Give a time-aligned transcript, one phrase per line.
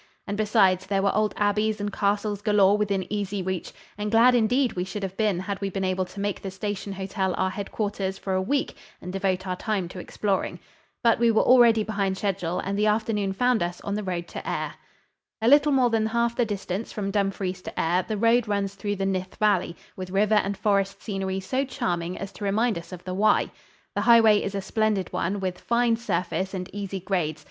[0.25, 4.73] And besides, there were old abbeys and castles galore within easy reach; and glad indeed
[4.73, 8.17] we should have been had we been able to make the Station Hotel our headquarters
[8.17, 10.57] for a week and devote our time to exploring.
[11.03, 14.41] But we were already behind schedule and the afternoon found us on the road to
[14.49, 14.73] Ayr.
[15.39, 18.95] A little more than half the distance from Dumfries to Ayr the road runs through
[18.95, 23.03] the Nith Valley, with river and forest scenery so charming as to remind us of
[23.03, 23.51] the Wye.
[23.93, 27.39] The highway is a splendid one, with fine surface and easy grades.